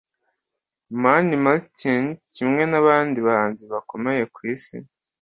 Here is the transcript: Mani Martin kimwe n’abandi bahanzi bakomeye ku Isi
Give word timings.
Mani 1.01 1.35
Martin 1.45 2.05
kimwe 2.33 2.63
n’abandi 2.71 3.17
bahanzi 3.27 3.63
bakomeye 3.73 4.23
ku 4.33 4.39
Isi 4.53 4.77